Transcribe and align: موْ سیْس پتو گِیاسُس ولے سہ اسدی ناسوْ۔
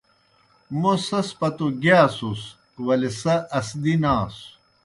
موْ 0.79 0.93
سیْس 1.07 1.27
پتو 1.39 1.67
گِیاسُس 1.81 2.41
ولے 2.85 3.09
سہ 3.21 3.35
اسدی 3.57 3.93
ناسوْ۔ 4.01 4.43